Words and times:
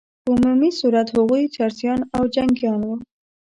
په 0.23 0.29
عمومي 0.35 0.71
صورت 0.79 1.07
هغوی 1.15 1.43
چرسیان 1.55 1.99
او 2.15 2.23
جنګیان 2.35 2.81
وه. 2.87 2.97